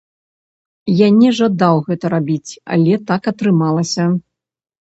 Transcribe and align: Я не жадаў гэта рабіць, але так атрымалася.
Я 1.05 1.09
не 1.17 1.29
жадаў 1.41 1.75
гэта 1.89 2.05
рабіць, 2.15 2.51
але 2.77 2.93
так 3.13 3.21
атрымалася. 3.33 4.09